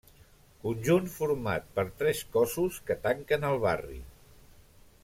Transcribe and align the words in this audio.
Conjunt 0.61 1.09
format 1.17 1.69
per 1.75 1.85
tres 2.01 2.23
cossos 2.39 2.81
que 2.89 2.99
tanquen 3.07 3.47
el 3.53 3.63
barri. 3.69 4.01